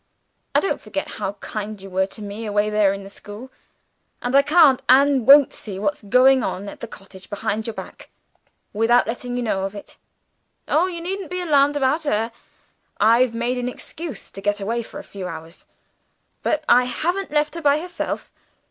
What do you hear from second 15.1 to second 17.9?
hours but I haven't left her by